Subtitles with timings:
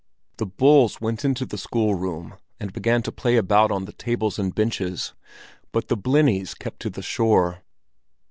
[0.37, 4.55] The "bulls" went into the schoolroom, and began to play about on the tables and
[4.55, 5.13] benches,
[5.71, 7.59] but the "blennies" kept to the shore.